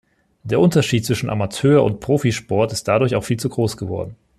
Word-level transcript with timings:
Der 0.41 0.59
Unterschied 0.59 1.05
zwischen 1.05 1.29
Amateurund 1.29 1.99
Profisport 1.99 2.71
ist 2.73 2.87
dadurch 2.87 3.13
auch 3.15 3.23
viel 3.23 3.37
zu 3.37 3.49
groß 3.49 3.77
geworden. 3.77 4.15